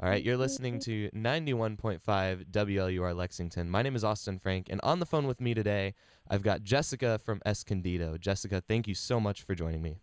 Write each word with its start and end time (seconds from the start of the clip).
All 0.00 0.08
right, 0.08 0.22
you're 0.22 0.36
listening 0.36 0.78
to 0.80 1.10
91.5 1.10 2.44
WLUR 2.52 3.16
Lexington. 3.16 3.68
My 3.68 3.82
name 3.82 3.96
is 3.96 4.04
Austin 4.04 4.38
Frank, 4.38 4.68
and 4.70 4.80
on 4.84 5.00
the 5.00 5.06
phone 5.06 5.26
with 5.26 5.40
me 5.40 5.54
today, 5.54 5.94
I've 6.30 6.42
got 6.42 6.62
Jessica 6.62 7.18
from 7.18 7.42
Escondido. 7.44 8.16
Jessica, 8.16 8.60
thank 8.60 8.86
you 8.86 8.94
so 8.94 9.18
much 9.18 9.42
for 9.42 9.56
joining 9.56 9.82
me. 9.82 9.98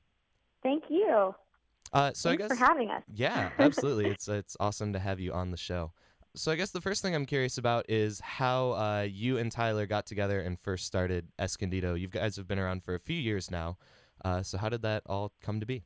Thank 0.62 0.84
you. 0.90 1.34
Uh, 1.94 2.12
so 2.14 2.28
Thanks 2.30 2.44
I 2.44 2.48
guess 2.50 2.58
for 2.58 2.66
having 2.66 2.90
us. 2.92 3.04
yeah, 3.14 3.52
absolutely. 3.58 4.08
it's 4.08 4.28
it's 4.28 4.58
awesome 4.60 4.92
to 4.92 5.00
have 5.00 5.22
you 5.22 5.32
on 5.32 5.52
the 5.52 5.58
show. 5.58 5.94
So 6.36 6.52
I 6.52 6.56
guess 6.58 6.72
the 6.72 6.82
first 6.82 7.02
thing 7.02 7.16
I'm 7.16 7.26
curious 7.26 7.58
about 7.58 7.86
is 7.88 8.20
how 8.20 8.72
uh, 8.72 9.08
you 9.10 9.38
and 9.38 9.50
Tyler 9.50 9.86
got 9.86 10.06
together 10.06 10.42
and 10.42 10.60
first 10.60 10.86
started 10.88 11.30
Escondido. 11.40 11.94
You 11.94 12.10
guys 12.10 12.36
have 12.36 12.50
been 12.50 12.60
around 12.60 12.84
for 12.84 12.96
a 12.96 13.00
few 13.00 13.16
years 13.18 13.50
now. 13.50 13.78
Uh, 14.26 14.44
so 14.44 14.58
how 14.58 14.68
did 14.68 14.82
that 14.82 15.04
all 15.06 15.32
come 15.42 15.62
to 15.62 15.66
be? 15.66 15.84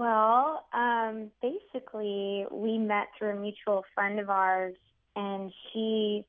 Well, 0.00 0.64
um, 0.72 1.30
basically, 1.42 2.46
we 2.50 2.78
met 2.78 3.08
through 3.18 3.36
a 3.36 3.38
mutual 3.38 3.84
friend 3.94 4.18
of 4.18 4.30
ours, 4.30 4.74
and 5.14 5.52
she 5.70 6.24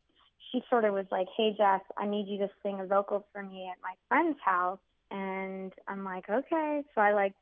she 0.51 0.61
sort 0.69 0.83
of 0.83 0.93
was 0.93 1.05
like, 1.09 1.27
"Hey, 1.37 1.55
Jess, 1.57 1.79
I 1.97 2.05
need 2.05 2.27
you 2.27 2.37
to 2.39 2.49
sing 2.61 2.81
a 2.81 2.85
vocal 2.85 3.25
for 3.31 3.41
me 3.41 3.69
at 3.71 3.77
my 3.81 3.93
friend's 4.09 4.37
house." 4.43 4.81
And 5.09 5.71
I'm 5.87 6.03
like, 6.03 6.29
"Okay." 6.29 6.83
So 6.93 6.99
I 6.99 7.13
like 7.13 7.33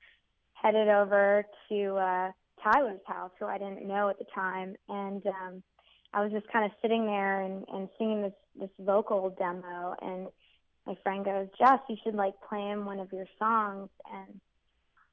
headed 0.54 0.88
over 0.88 1.46
to 1.70 1.96
uh, 1.96 2.32
Tyler's 2.64 3.02
house, 3.08 3.32
who 3.40 3.48
I 3.48 3.58
didn't 3.58 3.88
know 3.88 4.10
at 4.10 4.20
the 4.20 4.28
time, 4.36 4.76
and 4.88 5.26
um, 5.26 5.64
I 6.14 6.22
was 6.22 6.32
just 6.32 6.48
kind 6.50 6.64
of 6.64 6.70
sitting 6.80 7.08
there 7.08 7.42
and, 7.42 7.66
and 7.74 7.90
singing 7.98 8.22
this 8.22 8.34
this 8.56 8.70
vocal 8.80 9.32
demo, 9.32 9.96
and 10.00 10.28
my 10.86 10.94
friend 11.02 11.26
goes, 11.26 11.48
"Jess, 11.58 11.80
you 11.90 11.98
should 12.04 12.14
like 12.14 12.36
play 12.48 12.68
him 12.68 12.86
one 12.86 13.00
of 13.00 13.12
your 13.12 13.26
songs," 13.40 13.90
and 14.14 14.40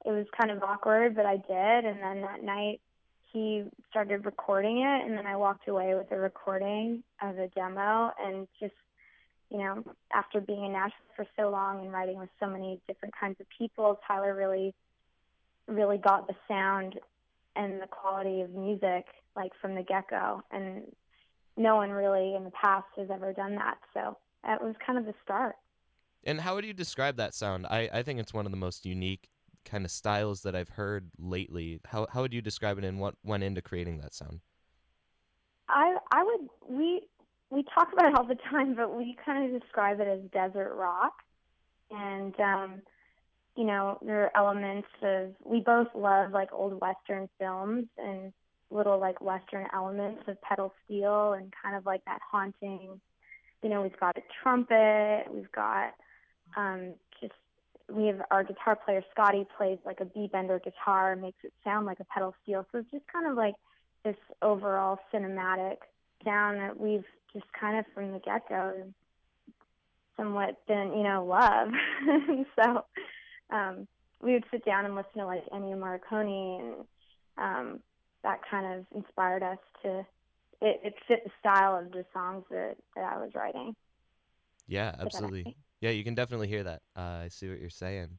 it 0.07 0.11
was 0.13 0.27
kind 0.39 0.53
of 0.53 0.63
awkward, 0.63 1.17
but 1.17 1.27
I 1.27 1.37
did. 1.37 1.85
And 1.85 2.01
then 2.01 2.23
that 2.23 2.43
night 2.43 2.81
he 3.33 3.65
started 3.91 4.25
recording 4.25 4.79
it, 4.79 5.05
and 5.05 5.19
then 5.19 5.27
I 5.27 5.37
walked 5.37 5.69
away 5.69 5.95
with 5.95 6.11
a 6.13 6.17
recording 6.17 7.03
of 7.21 7.37
a 7.39 7.49
demo. 7.49 8.13
And 8.23 8.47
just, 8.61 8.75
you 9.51 9.59
know, 9.59 9.83
after 10.13 10.41
being 10.41 10.65
in 10.65 10.73
Nashville 10.73 10.97
for 11.17 11.27
so 11.37 11.51
long 11.51 11.81
and 11.81 11.93
writing 11.93 12.19
with 12.19 12.29
so 12.39 12.47
many 12.47 12.81
different 12.87 13.15
kinds 13.19 13.41
of 13.41 13.47
people, 13.59 13.99
Tyler 14.07 14.35
really, 14.35 14.75
really 15.67 15.99
got 15.99 16.29
the 16.29 16.37
sound 16.47 16.95
and 17.57 17.83
the 17.83 17.89
quality 17.89 18.43
of 18.43 18.51
music 18.51 19.07
like 19.35 19.53
from 19.61 19.75
the 19.75 19.83
get 19.83 20.09
go. 20.09 20.43
And 20.53 20.85
no 21.57 21.77
one 21.77 21.91
really 21.91 22.37
in 22.37 22.45
the 22.45 22.51
past 22.51 22.87
has 22.97 23.09
ever 23.11 23.33
done 23.33 23.57
that. 23.57 23.79
So 23.93 24.17
that 24.45 24.63
was 24.63 24.77
kind 24.87 24.99
of 24.99 25.05
the 25.05 25.15
start. 25.25 25.57
And 26.23 26.41
how 26.41 26.55
would 26.55 26.65
you 26.65 26.75
describe 26.75 27.17
that 27.17 27.35
sound? 27.35 27.67
I, 27.67 27.89
I 27.93 28.03
think 28.03 28.21
it's 28.21 28.33
one 28.33 28.47
of 28.47 28.53
the 28.53 28.59
most 28.59 28.87
unique 28.87 29.31
kind 29.67 29.85
of 29.85 29.91
styles 29.91 30.43
that 30.43 30.57
I've 30.57 30.71
heard 30.71 31.11
lately. 31.19 31.81
How 31.87 32.07
how 32.11 32.23
would 32.23 32.33
you 32.33 32.41
describe 32.41 32.79
it 32.79 32.85
and 32.85 32.99
what 32.99 33.17
went 33.23 33.43
into 33.43 33.61
creating 33.61 33.99
that 33.99 34.15
sound? 34.15 34.41
I 35.69 35.97
I 36.11 36.23
would 36.25 36.49
we 36.69 37.03
we 37.51 37.65
talk 37.75 37.93
about 37.93 38.07
it 38.07 38.15
all 38.17 38.27
the 38.27 38.39
time, 38.51 38.75
but 38.75 38.97
we 38.97 39.17
kind 39.25 39.55
of 39.55 39.61
describe 39.61 40.01
it 40.01 40.09
as 40.09 40.21
desert 40.33 40.75
rock, 40.75 41.13
and 41.91 42.39
um, 42.41 42.83
you 43.57 43.65
know 43.65 43.99
there 44.03 44.25
are 44.25 44.37
elements 44.37 44.89
of 45.03 45.35
we 45.45 45.61
both 45.61 45.89
love 45.95 46.33
like 46.33 46.53
old 46.53 46.81
western 46.81 47.29
films 47.39 47.87
and 47.99 48.33
little 48.71 48.99
like 48.99 49.21
western 49.21 49.67
elements 49.73 50.23
of 50.27 50.41
pedal 50.43 50.73
steel 50.85 51.35
and 51.35 51.53
kind 51.63 51.77
of 51.77 51.87
like 51.87 52.05
that 52.05 52.21
haunting. 52.31 53.01
You 53.63 53.71
know, 53.71 53.83
we've 53.83 53.99
got 53.99 54.17
a 54.17 54.23
trumpet, 54.43 55.25
we've 55.31 55.51
got 55.53 55.95
um, 56.57 56.95
just 57.21 57.33
we 57.93 58.07
have 58.07 58.21
our 58.31 58.43
guitar 58.43 58.77
player 58.77 59.03
Scotty 59.13 59.47
plays 59.57 59.79
like 59.85 60.01
a 60.01 60.05
B 60.05 60.29
bender 60.31 60.59
guitar 60.59 61.17
makes 61.17 61.39
it 61.45 61.53
sound 61.63 61.87
like 61.87 62.01
a 62.01 62.05
pedal 62.05 62.35
steel. 62.43 62.67
So 62.73 62.79
it's 62.79 62.91
just 62.91 63.07
kind 63.13 63.27
of 63.27 63.37
like 63.37 63.55
this 64.05 64.17
overall 64.43 64.99
cinematic 65.13 65.77
sound 66.25 66.61
that 66.61 66.79
we've 66.79 67.05
just 67.33 67.47
kind 67.59 67.79
of 67.79 67.85
from 67.95 68.13
the 68.13 68.19
get 68.19 68.49
go 68.49 68.93
somewhat 70.17 70.57
been, 70.67 70.95
you 70.97 71.03
know, 71.03 71.25
love. 71.25 71.69
so 72.57 72.85
um 73.55 73.87
we 74.23 74.33
would 74.33 74.45
sit 74.51 74.65
down 74.65 74.85
and 74.85 74.95
listen 74.97 75.19
to 75.19 75.27
like 75.27 75.45
Ennio 75.51 75.77
Morricone 75.77 76.61
and 76.61 76.75
um 77.39 77.81
that 78.23 78.41
kind 78.51 78.79
of 78.81 78.87
inspired 78.97 79.43
us 79.43 79.59
to 79.83 80.05
it, 80.61 80.81
it 80.83 80.95
fit 81.07 81.23
the 81.25 81.31
style 81.39 81.77
of 81.79 81.93
the 81.93 82.05
songs 82.13 82.45
that, 82.51 82.77
that 82.95 83.05
I 83.05 83.19
was 83.19 83.31
writing. 83.35 83.77
Yeah, 84.67 84.95
absolutely. 84.99 85.57
Yeah, 85.87 85.93
you 85.93 86.03
can 86.03 86.17
definitely 86.17 86.49
hear 86.49 86.65
that. 86.65 86.83
Uh, 86.97 87.23
I 87.23 87.29
see 87.29 87.49
what 87.49 87.61
you're 87.61 87.71
saying. 87.71 88.19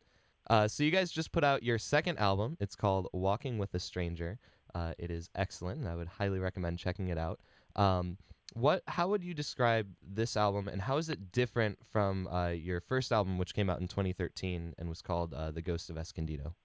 Uh, 0.49 0.69
so 0.69 0.83
you 0.83 0.89
guys 0.89 1.11
just 1.11 1.33
put 1.33 1.43
out 1.43 1.63
your 1.63 1.77
second 1.77 2.17
album. 2.17 2.55
It's 2.61 2.77
called 2.77 3.09
Walking 3.11 3.57
with 3.57 3.73
a 3.73 3.79
Stranger. 3.79 4.39
Uh, 4.73 4.93
it 4.97 5.11
is 5.11 5.29
excellent, 5.35 5.85
I 5.85 5.93
would 5.93 6.07
highly 6.07 6.39
recommend 6.39 6.79
checking 6.79 7.09
it 7.09 7.17
out. 7.17 7.41
Um, 7.75 8.19
what? 8.53 8.83
How 8.87 9.09
would 9.09 9.21
you 9.21 9.33
describe 9.33 9.89
this 10.01 10.37
album, 10.37 10.69
and 10.69 10.81
how 10.81 10.95
is 10.95 11.09
it 11.09 11.33
different 11.33 11.79
from 11.91 12.27
uh, 12.27 12.51
your 12.51 12.79
first 12.79 13.11
album, 13.11 13.37
which 13.37 13.53
came 13.53 13.69
out 13.69 13.81
in 13.81 13.89
2013 13.89 14.73
and 14.77 14.87
was 14.87 15.01
called 15.01 15.33
uh, 15.33 15.51
"The 15.51 15.61
Ghost 15.61 15.89
of 15.89 15.97
Escondido"? 15.97 16.55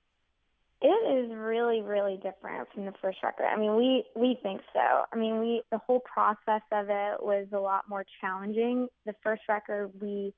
It 0.80 0.86
is 0.86 1.32
really, 1.34 1.80
really 1.80 2.20
different 2.22 2.68
from 2.72 2.84
the 2.84 2.92
first 3.02 3.18
record. 3.24 3.46
I 3.46 3.58
mean, 3.58 3.74
we 3.74 4.04
we 4.14 4.38
think 4.40 4.60
so. 4.72 5.02
I 5.12 5.16
mean, 5.16 5.40
we 5.40 5.62
the 5.72 5.78
whole 5.78 6.00
process 6.00 6.62
of 6.70 6.86
it 6.88 7.20
was 7.20 7.48
a 7.52 7.58
lot 7.58 7.88
more 7.88 8.04
challenging. 8.20 8.86
The 9.04 9.14
first 9.24 9.42
record 9.48 9.90
we 10.00 10.32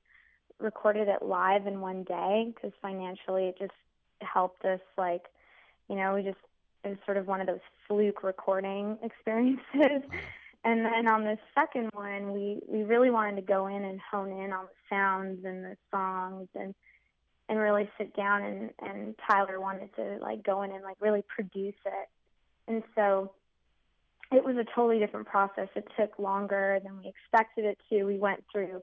recorded 0.59 1.07
it 1.07 1.21
live 1.21 1.67
in 1.67 1.81
one 1.81 2.03
day 2.03 2.51
because 2.53 2.71
financially 2.81 3.47
it 3.47 3.57
just 3.59 3.73
helped 4.21 4.63
us 4.65 4.79
like 4.97 5.25
you 5.89 5.95
know 5.95 6.15
we 6.15 6.23
just 6.23 6.37
it 6.83 6.89
was 6.89 6.97
sort 7.05 7.17
of 7.17 7.27
one 7.27 7.41
of 7.41 7.47
those 7.47 7.59
fluke 7.87 8.23
recording 8.23 8.97
experiences. 9.03 10.09
And 10.63 10.83
then 10.83 11.07
on 11.07 11.23
the 11.23 11.37
second 11.53 11.89
one 11.93 12.33
we 12.33 12.59
we 12.67 12.83
really 12.83 13.11
wanted 13.11 13.35
to 13.35 13.41
go 13.41 13.67
in 13.67 13.83
and 13.83 13.99
hone 13.99 14.31
in 14.31 14.51
on 14.51 14.65
the 14.65 14.95
sounds 14.95 15.45
and 15.45 15.63
the 15.63 15.77
songs 15.91 16.47
and 16.55 16.73
and 17.47 17.59
really 17.59 17.89
sit 17.97 18.15
down 18.15 18.43
and 18.43 18.69
and 18.79 19.15
Tyler 19.27 19.59
wanted 19.59 19.95
to 19.95 20.17
like 20.21 20.43
go 20.43 20.63
in 20.63 20.71
and 20.71 20.83
like 20.83 20.97
really 20.99 21.23
produce 21.27 21.75
it. 21.85 22.09
And 22.67 22.81
so 22.95 23.31
it 24.31 24.43
was 24.43 24.57
a 24.57 24.63
totally 24.75 24.99
different 24.99 25.27
process. 25.27 25.69
It 25.75 25.87
took 25.97 26.17
longer 26.17 26.79
than 26.83 26.97
we 26.97 27.07
expected 27.07 27.65
it 27.65 27.77
to. 27.89 28.05
We 28.05 28.17
went 28.17 28.43
through 28.51 28.81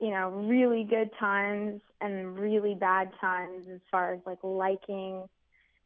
you 0.00 0.10
know, 0.10 0.30
really 0.30 0.84
good 0.84 1.10
times 1.18 1.80
and 2.00 2.38
really 2.38 2.74
bad 2.74 3.10
times 3.20 3.66
as 3.72 3.80
far 3.90 4.14
as 4.14 4.20
like 4.24 4.38
liking 4.42 5.24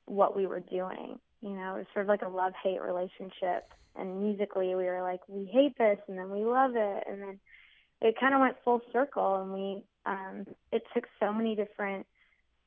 what 0.06 0.36
we 0.36 0.46
were 0.46 0.60
doing. 0.60 1.18
You 1.42 1.50
know, 1.50 1.74
it 1.74 1.78
was 1.78 1.86
sort 1.92 2.04
of 2.04 2.08
like 2.08 2.22
a 2.22 2.28
love 2.28 2.52
hate 2.62 2.80
relationship. 2.80 3.72
And 3.96 4.22
musically, 4.22 4.74
we 4.74 4.84
were 4.84 5.02
like, 5.02 5.20
we 5.28 5.44
hate 5.44 5.76
this, 5.78 5.98
and 6.08 6.18
then 6.18 6.30
we 6.30 6.44
love 6.44 6.72
it, 6.74 7.04
and 7.08 7.22
then 7.22 7.38
it 8.00 8.18
kind 8.18 8.34
of 8.34 8.40
went 8.40 8.56
full 8.64 8.80
circle. 8.92 9.36
And 9.36 9.52
we, 9.52 9.84
um, 10.04 10.46
it 10.72 10.82
took 10.92 11.04
so 11.20 11.32
many 11.32 11.54
different 11.54 12.04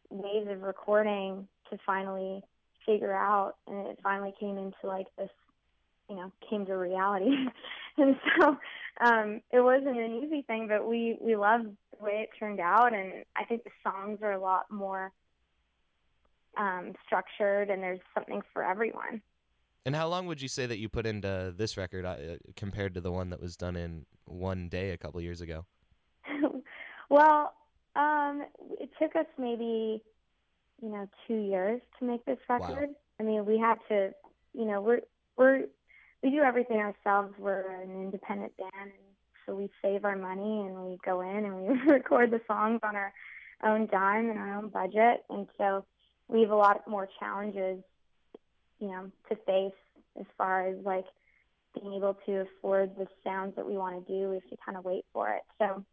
ways 0.09 0.47
of 0.50 0.62
recording 0.62 1.47
to 1.69 1.78
finally 1.86 2.41
figure 2.86 3.13
out, 3.13 3.56
and 3.68 3.88
it 3.88 4.00
finally 4.02 4.34
came 4.40 4.57
into 4.57 4.78
like 4.86 5.07
this 5.18 5.30
you 6.09 6.16
know 6.16 6.31
came 6.50 6.66
to 6.66 6.74
reality 6.74 7.30
and 8.03 8.16
so 8.40 8.58
um 9.02 9.41
it 9.52 9.62
wasn't 9.62 9.97
an 9.97 10.22
easy 10.24 10.41
thing 10.44 10.68
but 10.68 10.88
we 10.88 11.18
we 11.22 11.35
loved 11.35 11.66
the 11.66 12.03
way 12.03 12.22
it 12.24 12.30
turned 12.38 12.59
out 12.59 12.94
and 12.94 13.25
i 13.35 13.44
think 13.44 13.63
the 13.63 13.72
songs 13.84 14.19
are 14.22 14.34
a 14.34 14.40
lot 14.40 14.66
more 14.69 15.12
um 16.57 16.94
structured 17.06 17.69
and 17.69 17.81
there's 17.81 18.00
something 18.13 18.41
for 18.53 18.63
everyone. 18.63 19.22
And 19.86 19.96
how 19.96 20.07
long 20.09 20.28
would 20.28 20.41
you 20.41 20.50
say 20.50 20.66
that 20.66 20.80
you 20.80 20.90
put 20.90 21.06
into 21.06 21.53
this 21.56 21.78
record 21.78 22.03
uh, 22.03 22.18
compared 22.57 22.94
to 22.96 23.02
the 23.02 23.12
one 23.12 23.30
that 23.30 23.41
was 23.41 23.56
done 23.56 23.78
in 23.78 24.06
one 24.25 24.68
day 24.68 24.91
a 24.91 24.97
couple 24.97 25.22
years 25.22 25.41
ago? 25.41 25.66
Well 27.09 27.53
um 27.96 28.44
it 28.80 28.90
took 29.02 29.16
us 29.16 29.28
maybe 29.38 30.03
you 30.81 30.90
know 30.90 31.07
two 31.28 31.38
years 31.38 31.81
to 32.00 32.06
make 32.06 32.25
this 32.25 32.38
record. 32.50 32.90
Wow. 32.90 32.96
i 33.22 33.24
mean 33.24 33.46
we 33.46 33.57
had 33.57 33.78
to 33.88 34.13
you 34.53 34.66
know 34.66 34.81
we're 34.81 35.02
we're 35.38 35.68
we 36.27 36.35
do 36.35 36.41
everything 36.43 36.77
ourselves. 36.77 37.33
We're 37.39 37.81
an 37.81 37.91
independent 37.91 38.51
band, 38.57 38.71
and 38.75 38.91
so 39.45 39.56
we 39.56 39.69
save 39.81 40.03
our 40.03 40.18
money 40.18 40.68
and 40.68 40.75
we 40.83 40.97
go 41.06 41.21
in 41.21 41.45
and 41.45 41.56
we 41.56 41.79
record 41.91 42.31
the 42.31 42.41
songs 42.47 42.81
on 42.83 42.97
our 42.97 43.13
own 43.63 43.88
dime 43.88 44.29
and 44.29 44.38
our 44.38 44.57
own 44.57 44.68
budget. 44.68 45.24
And 45.29 45.47
so 45.57 45.85
we 46.27 46.41
have 46.41 46.50
a 46.50 46.56
lot 46.56 46.85
more 46.88 47.07
challenges, 47.18 47.81
you 48.79 48.88
know, 48.88 49.09
to 49.29 49.35
face 49.45 49.77
as 50.19 50.25
far 50.38 50.68
as 50.68 50.75
like 50.83 51.06
being 51.79 51.94
able 51.94 52.18
to 52.25 52.41
afford 52.41 52.97
the 52.97 53.07
sounds 53.23 53.56
that 53.56 53.65
we 53.65 53.77
want 53.77 54.06
to 54.06 54.13
do. 54.13 54.30
We 54.30 54.35
have 54.35 54.50
to 54.50 54.57
kind 54.65 54.77
of 54.77 54.83
wait 54.83 55.06
for 55.13 55.31
it. 55.31 55.44
So 55.59 55.85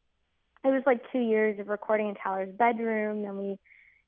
it 0.64 0.68
was 0.68 0.82
like 0.84 1.00
two 1.12 1.20
years 1.20 1.60
of 1.60 1.68
recording 1.68 2.08
in 2.08 2.16
Tyler's 2.16 2.52
bedroom. 2.56 3.22
Then 3.22 3.38
we 3.38 3.58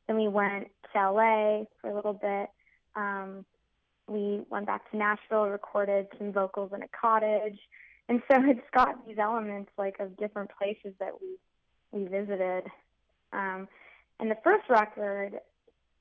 then 0.09 0.17
we 0.17 0.27
went 0.27 0.69
to 0.93 0.99
LA 0.99 1.65
for 1.81 1.91
a 1.91 1.95
little 1.95 2.15
bit. 2.15 2.49
Um, 2.97 3.45
we 4.09 4.43
went 4.51 4.67
back 4.67 4.91
to 4.91 4.97
Nashville, 4.97 5.47
recorded 5.47 6.07
some 6.19 6.33
vocals 6.33 6.73
in 6.75 6.83
a 6.83 6.89
cottage, 6.89 7.59
and 8.09 8.23
so 8.31 8.37
it's 8.45 8.61
got 8.73 9.07
these 9.07 9.19
elements 9.19 9.71
like 9.77 9.99
of 10.01 10.17
different 10.17 10.51
places 10.57 10.95
that 11.01 11.13
we 11.21 11.37
we 11.93 12.07
visited. 12.09 12.65
Um, 13.33 13.69
and 14.21 14.31
the 14.31 14.37
first 14.43 14.69
record 14.69 15.41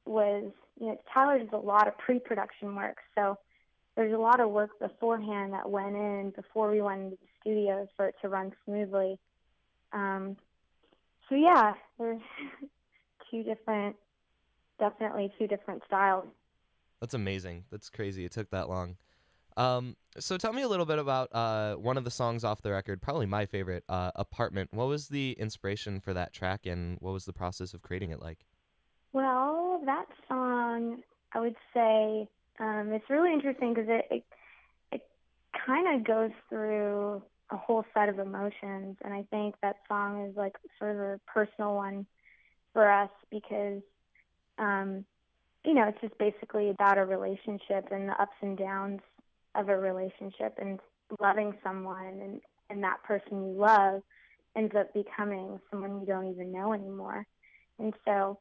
was, 0.05 0.51
you 0.79 0.87
know, 0.87 0.99
Tyler 1.13 1.39
does 1.39 1.49
a 1.53 1.57
lot 1.57 1.87
of 1.87 1.97
pre-production 1.97 2.75
work, 2.75 2.97
so 3.15 3.37
there's 3.95 4.13
a 4.13 4.17
lot 4.17 4.39
of 4.39 4.49
work 4.49 4.77
beforehand 4.79 5.53
that 5.53 5.69
went 5.69 5.95
in 5.95 6.33
before 6.35 6.69
we 6.69 6.81
went 6.81 7.01
into 7.01 7.17
the 7.17 7.27
studios 7.41 7.87
for 7.95 8.07
it 8.07 8.15
to 8.21 8.29
run 8.29 8.51
smoothly. 8.65 9.17
Um, 9.93 10.35
so 11.29 11.35
yeah, 11.35 11.73
there's 11.97 12.21
two 13.31 13.43
different, 13.43 13.95
definitely 14.79 15.31
two 15.39 15.47
different 15.47 15.81
styles. 15.87 16.27
That's 17.01 17.13
amazing. 17.13 17.65
That's 17.71 17.89
crazy. 17.89 18.25
It 18.25 18.31
took 18.31 18.49
that 18.51 18.69
long. 18.69 18.97
Um, 19.57 19.95
so 20.19 20.37
tell 20.37 20.53
me 20.53 20.63
a 20.63 20.67
little 20.67 20.85
bit 20.85 20.99
about 20.99 21.33
uh, 21.33 21.75
one 21.75 21.97
of 21.97 22.03
the 22.03 22.11
songs 22.11 22.43
off 22.43 22.61
the 22.61 22.71
record, 22.71 23.01
probably 23.01 23.25
my 23.25 23.45
favorite, 23.45 23.83
uh, 23.87 24.11
"Apartment." 24.15 24.73
What 24.73 24.87
was 24.87 25.07
the 25.07 25.31
inspiration 25.39 25.99
for 25.99 26.13
that 26.13 26.33
track, 26.33 26.65
and 26.65 26.97
what 26.99 27.11
was 27.11 27.25
the 27.25 27.33
process 27.33 27.73
of 27.73 27.81
creating 27.81 28.11
it 28.11 28.21
like? 28.21 28.45
Well, 29.13 29.81
that 29.85 30.07
song, 30.27 31.01
I 31.31 31.39
would 31.39 31.55
say, 31.73 32.27
um, 32.59 32.91
it's 32.91 33.09
really 33.09 33.31
interesting 33.31 33.73
because 33.73 33.89
it 33.89 34.05
it, 34.11 34.23
it 34.91 35.01
kind 35.65 35.95
of 35.95 36.05
goes 36.05 36.31
through 36.49 37.21
a 37.49 37.57
whole 37.57 37.85
set 37.93 38.09
of 38.09 38.19
emotions, 38.19 38.97
and 39.03 39.13
I 39.13 39.23
think 39.29 39.55
that 39.61 39.77
song 39.87 40.25
is 40.29 40.35
like 40.35 40.55
sort 40.79 40.91
of 40.91 40.97
a 40.99 41.19
personal 41.27 41.75
one 41.75 42.05
for 42.73 42.89
us 42.89 43.11
because, 43.31 43.81
um, 44.57 45.05
you 45.65 45.73
know, 45.73 45.87
it's 45.87 46.01
just 46.01 46.17
basically 46.17 46.69
about 46.69 46.97
a 46.97 47.05
relationship 47.05 47.89
and 47.91 48.09
the 48.09 48.21
ups 48.21 48.35
and 48.41 48.57
downs 48.57 49.01
of 49.55 49.69
a 49.69 49.77
relationship 49.77 50.57
and 50.59 50.79
loving 51.19 51.53
someone 51.63 52.19
and 52.21 52.41
and 52.69 52.83
that 52.83 53.03
person 53.03 53.47
you 53.47 53.53
love 53.59 54.01
ends 54.55 54.73
up 54.75 54.93
becoming 54.93 55.59
someone 55.69 55.99
you 55.99 56.05
don't 56.05 56.31
even 56.31 56.51
know 56.51 56.73
anymore. 56.73 57.25
And 57.77 57.93
so 58.05 58.39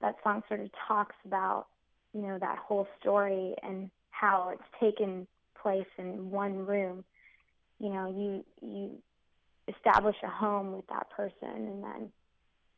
that 0.00 0.16
song 0.22 0.42
sort 0.48 0.60
of 0.60 0.70
talks 0.86 1.16
about, 1.24 1.66
you 2.12 2.22
know, 2.22 2.38
that 2.38 2.58
whole 2.58 2.86
story 3.00 3.54
and 3.62 3.90
how 4.10 4.50
it's 4.52 4.62
taken 4.78 5.26
place 5.60 5.86
in 5.98 6.30
one 6.30 6.66
room. 6.66 7.04
You 7.80 7.88
know, 7.90 8.06
you 8.06 8.44
you 8.60 8.98
establish 9.66 10.16
a 10.22 10.28
home 10.28 10.72
with 10.72 10.86
that 10.88 11.10
person 11.10 11.48
and 11.48 11.82
then 11.82 12.12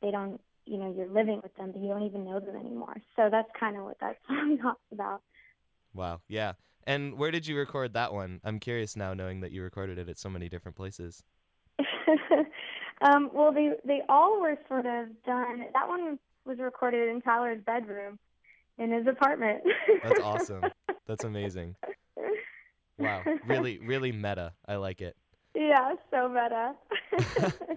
they 0.00 0.10
don't 0.10 0.40
you 0.66 0.78
know, 0.78 0.92
you're 0.96 1.08
living 1.08 1.40
with 1.42 1.54
them 1.56 1.72
but 1.72 1.80
you 1.80 1.88
don't 1.88 2.02
even 2.02 2.24
know 2.24 2.40
them 2.40 2.56
anymore. 2.56 2.96
So 3.16 3.28
that's 3.30 3.48
kind 3.58 3.76
of 3.76 3.84
what 3.84 3.98
that 4.00 4.16
song 4.26 4.58
talks 4.60 4.80
about. 4.92 5.22
Wow. 5.94 6.20
Yeah. 6.28 6.52
And 6.86 7.18
where 7.18 7.30
did 7.30 7.46
you 7.46 7.56
record 7.56 7.94
that 7.94 8.12
one? 8.12 8.40
I'm 8.44 8.60
curious 8.60 8.96
now, 8.96 9.12
knowing 9.12 9.40
that 9.40 9.50
you 9.50 9.62
recorded 9.62 9.98
it 9.98 10.08
at 10.08 10.18
so 10.18 10.28
many 10.28 10.48
different 10.48 10.76
places. 10.76 11.24
um, 13.00 13.30
well, 13.32 13.52
they 13.52 13.72
they 13.84 14.02
all 14.08 14.40
were 14.40 14.56
sort 14.68 14.86
of 14.86 15.08
done. 15.24 15.64
That 15.72 15.88
one 15.88 16.18
was 16.44 16.58
recorded 16.58 17.08
in 17.08 17.20
Tyler's 17.20 17.60
bedroom, 17.66 18.18
in 18.78 18.92
his 18.92 19.06
apartment. 19.06 19.62
That's 20.04 20.20
awesome. 20.22 20.62
That's 21.06 21.24
amazing. 21.24 21.74
Wow, 22.98 23.22
really, 23.46 23.78
really 23.78 24.12
meta. 24.12 24.52
I 24.66 24.76
like 24.76 25.02
it. 25.02 25.16
Yeah, 25.54 25.94
so 26.10 26.28
meta. 26.28 27.76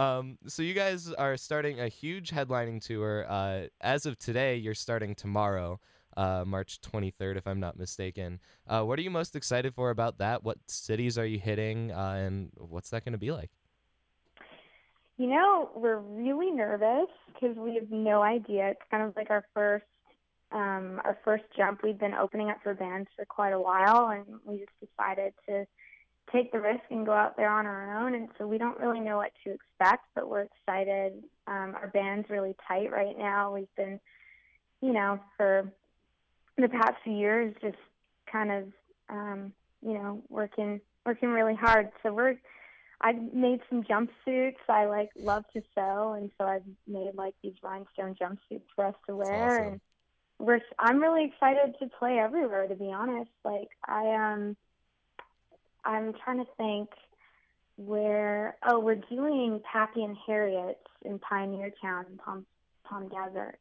Um, 0.00 0.38
so 0.46 0.62
you 0.62 0.72
guys 0.72 1.12
are 1.12 1.36
starting 1.36 1.80
a 1.80 1.88
huge 1.88 2.30
headlining 2.30 2.82
tour. 2.82 3.26
Uh, 3.28 3.66
as 3.82 4.06
of 4.06 4.18
today, 4.18 4.56
you're 4.56 4.74
starting 4.74 5.14
tomorrow 5.14 5.78
uh, 6.16 6.42
March 6.46 6.80
23rd, 6.80 7.36
if 7.36 7.46
I'm 7.46 7.60
not 7.60 7.78
mistaken. 7.78 8.40
Uh, 8.66 8.82
what 8.82 8.98
are 8.98 9.02
you 9.02 9.10
most 9.10 9.36
excited 9.36 9.74
for 9.74 9.90
about 9.90 10.16
that? 10.16 10.42
What 10.42 10.56
cities 10.66 11.18
are 11.18 11.26
you 11.26 11.38
hitting, 11.38 11.92
uh, 11.92 12.14
and 12.18 12.50
what's 12.56 12.88
that 12.90 13.04
going 13.04 13.12
to 13.12 13.18
be 13.18 13.30
like? 13.30 13.50
You 15.18 15.26
know, 15.26 15.70
we're 15.74 15.98
really 15.98 16.50
nervous 16.50 17.10
because 17.26 17.54
we 17.58 17.74
have 17.74 17.90
no 17.90 18.22
idea. 18.22 18.70
It's 18.70 18.80
kind 18.90 19.02
of 19.02 19.14
like 19.16 19.28
our 19.28 19.44
first 19.52 19.84
um, 20.50 21.00
our 21.04 21.18
first 21.24 21.44
jump. 21.56 21.80
We've 21.84 21.98
been 21.98 22.14
opening 22.14 22.48
up 22.48 22.56
for 22.62 22.74
bands 22.74 23.08
for 23.14 23.24
quite 23.26 23.52
a 23.52 23.60
while, 23.60 24.08
and 24.08 24.24
we 24.44 24.58
just 24.58 24.72
decided 24.80 25.34
to 25.46 25.66
take 26.32 26.52
the 26.52 26.60
risk 26.60 26.82
and 26.90 27.06
go 27.06 27.12
out 27.12 27.36
there 27.36 27.50
on 27.50 27.66
our 27.66 28.04
own. 28.04 28.14
And 28.14 28.28
so 28.38 28.46
we 28.46 28.58
don't 28.58 28.78
really 28.78 29.00
know 29.00 29.16
what 29.16 29.32
to 29.44 29.52
expect, 29.52 30.06
but 30.14 30.28
we're 30.28 30.42
excited. 30.42 31.22
Um, 31.46 31.74
our 31.74 31.90
band's 31.92 32.30
really 32.30 32.54
tight 32.66 32.90
right 32.90 33.18
now. 33.18 33.54
We've 33.54 33.74
been, 33.76 34.00
you 34.80 34.92
know, 34.92 35.18
for 35.36 35.70
the 36.56 36.68
past 36.68 36.94
few 37.04 37.14
years 37.14 37.54
just 37.60 37.76
kind 38.30 38.50
of 38.50 38.64
um, 39.08 39.52
you 39.82 39.94
know 39.94 40.22
working 40.28 40.80
working 41.04 41.30
really 41.30 41.54
hard. 41.54 41.90
So 42.02 42.12
we're 42.12 42.36
I've 43.00 43.32
made 43.32 43.60
some 43.70 43.82
jumpsuits. 43.82 44.56
I 44.68 44.86
like 44.86 45.10
love 45.16 45.44
to 45.54 45.62
sew, 45.74 46.14
and 46.18 46.30
so 46.38 46.44
I've 46.44 46.64
made 46.86 47.12
like 47.14 47.34
these 47.42 47.54
rhinestone 47.62 48.14
jumpsuits 48.14 48.66
for 48.74 48.86
us 48.86 48.94
to 49.08 49.16
wear. 49.16 49.60
awesome. 49.60 49.72
And 49.72 49.80
we're 50.38 50.60
I'm 50.78 51.00
really 51.00 51.24
excited 51.24 51.76
to 51.80 51.88
play 51.98 52.18
everywhere. 52.18 52.66
To 52.68 52.74
be 52.74 52.92
honest, 52.92 53.30
like 53.44 53.68
I 53.86 54.14
um 54.14 54.56
I'm 55.84 56.12
trying 56.24 56.38
to 56.38 56.50
think 56.56 56.90
where 57.76 58.56
oh 58.68 58.78
we're 58.78 59.00
doing 59.10 59.60
Pappy 59.70 60.02
and 60.02 60.16
Harriet's 60.26 60.78
in 61.04 61.18
Pioneer 61.18 61.72
Town 61.80 62.04
in 62.10 62.18
Palm 62.18 62.46
Palm 62.84 63.08
Desert. 63.08 63.58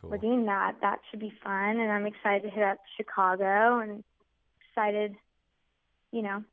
Cool. 0.00 0.10
We're 0.10 0.18
doing 0.18 0.46
that. 0.46 0.76
That 0.80 1.00
should 1.10 1.20
be 1.20 1.32
fun, 1.42 1.78
and 1.78 1.90
I'm 1.90 2.06
excited 2.06 2.42
to 2.42 2.50
hit 2.50 2.62
up 2.62 2.78
Chicago 2.96 3.80
and 3.80 4.02
excited, 4.68 5.14
you 6.12 6.22
know. 6.22 6.44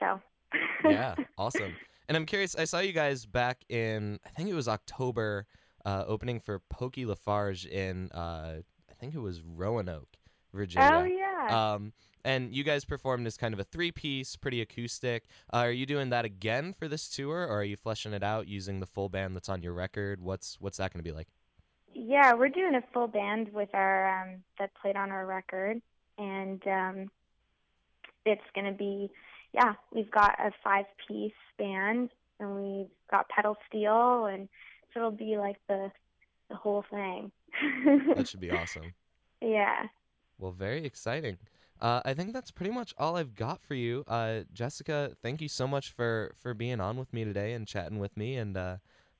So. 0.00 0.20
yeah, 0.84 1.14
awesome. 1.36 1.74
And 2.08 2.16
I'm 2.16 2.24
curious. 2.24 2.54
I 2.54 2.64
saw 2.64 2.78
you 2.78 2.92
guys 2.92 3.26
back 3.26 3.64
in 3.68 4.18
I 4.24 4.30
think 4.30 4.48
it 4.48 4.54
was 4.54 4.68
October, 4.68 5.46
uh, 5.84 6.04
opening 6.06 6.40
for 6.40 6.60
Pokey 6.70 7.04
Lafarge 7.04 7.66
in 7.66 8.10
uh, 8.12 8.60
I 8.88 8.94
think 8.98 9.14
it 9.14 9.20
was 9.20 9.42
Roanoke, 9.42 10.16
Virginia. 10.52 10.90
Oh 10.92 11.04
yeah. 11.04 11.25
Um, 11.44 11.92
and 12.24 12.52
you 12.52 12.64
guys 12.64 12.84
performed 12.84 13.26
as 13.26 13.36
kind 13.36 13.54
of 13.54 13.60
a 13.60 13.64
three-piece, 13.64 14.34
pretty 14.36 14.60
acoustic. 14.60 15.24
Uh, 15.52 15.58
are 15.58 15.70
you 15.70 15.86
doing 15.86 16.10
that 16.10 16.24
again 16.24 16.74
for 16.76 16.88
this 16.88 17.08
tour, 17.08 17.46
or 17.46 17.60
are 17.60 17.64
you 17.64 17.76
fleshing 17.76 18.12
it 18.12 18.24
out 18.24 18.48
using 18.48 18.80
the 18.80 18.86
full 18.86 19.08
band 19.08 19.36
that's 19.36 19.48
on 19.48 19.62
your 19.62 19.72
record? 19.72 20.20
What's 20.20 20.56
what's 20.60 20.78
that 20.78 20.92
going 20.92 21.04
to 21.04 21.08
be 21.08 21.14
like? 21.14 21.28
Yeah, 21.94 22.34
we're 22.34 22.48
doing 22.48 22.74
a 22.74 22.82
full 22.92 23.06
band 23.06 23.52
with 23.52 23.68
our 23.74 24.22
um, 24.22 24.42
that 24.58 24.72
played 24.74 24.96
on 24.96 25.12
our 25.12 25.24
record, 25.24 25.80
and 26.18 26.60
um, 26.66 27.10
it's 28.24 28.42
going 28.54 28.66
to 28.66 28.76
be 28.76 29.08
yeah. 29.52 29.74
We've 29.94 30.10
got 30.10 30.38
a 30.40 30.50
five-piece 30.64 31.32
band, 31.58 32.10
and 32.40 32.56
we've 32.56 32.90
got 33.08 33.28
pedal 33.28 33.56
steel, 33.68 34.26
and 34.26 34.48
so 34.92 34.98
it'll 35.00 35.10
be 35.12 35.36
like 35.38 35.58
the 35.68 35.92
the 36.50 36.56
whole 36.56 36.84
thing. 36.90 37.30
that 38.16 38.26
should 38.28 38.40
be 38.40 38.50
awesome. 38.50 38.92
Yeah. 39.40 39.86
Well, 40.38 40.52
very 40.52 40.84
exciting. 40.84 41.38
Uh, 41.80 42.00
I 42.04 42.14
think 42.14 42.32
that's 42.32 42.50
pretty 42.50 42.72
much 42.72 42.94
all 42.98 43.16
I've 43.16 43.34
got 43.34 43.62
for 43.62 43.74
you, 43.74 44.04
uh, 44.08 44.40
Jessica. 44.52 45.12
Thank 45.22 45.40
you 45.40 45.48
so 45.48 45.66
much 45.68 45.90
for 45.90 46.32
for 46.40 46.54
being 46.54 46.80
on 46.80 46.96
with 46.96 47.12
me 47.12 47.24
today 47.24 47.52
and 47.52 47.66
chatting 47.66 47.98
with 47.98 48.16
me, 48.16 48.36
and 48.36 48.56
uh, 48.56 48.76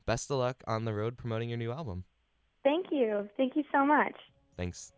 best 0.06 0.30
of 0.30 0.38
luck 0.38 0.62
on 0.66 0.85
the 0.85 0.94
road 0.94 1.18
promoting 1.18 1.50
your 1.50 1.58
new 1.58 1.73
album. 1.73 2.04
Thank 2.64 2.87
you. 2.90 3.28
Thank 3.37 3.56
you 3.56 3.64
so 3.73 3.85
much. 3.85 4.14
Thanks. 4.56 4.92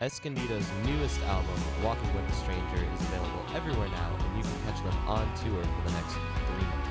Escondido's 0.00 0.66
newest 0.84 1.20
album, 1.22 1.60
Walking 1.82 2.14
with 2.14 2.30
a 2.30 2.32
Stranger, 2.32 2.86
is 2.94 3.00
available 3.00 3.44
everywhere 3.54 3.88
now, 3.88 4.16
and 4.20 4.36
you 4.36 4.44
can 4.44 4.62
catch 4.64 4.82
them 4.84 4.96
on 5.08 5.26
tour 5.36 5.62
for 5.62 5.88
the 5.88 5.92
next 5.92 6.14
three 6.14 6.66
months. 6.66 6.87